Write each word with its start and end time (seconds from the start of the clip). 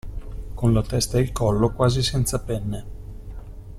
Con 0.55 0.73
la 0.73 0.81
testa 0.81 1.19
e 1.19 1.21
il 1.21 1.31
collo 1.31 1.73
quasi 1.75 2.01
senza 2.01 2.41
penne. 2.41 2.85